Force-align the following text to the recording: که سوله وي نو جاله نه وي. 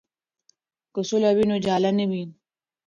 که 0.93 1.01
سوله 1.09 1.29
وي 1.35 1.45
نو 1.49 1.55
جاله 1.65 1.91
نه 1.97 2.05
وي. 2.09 2.23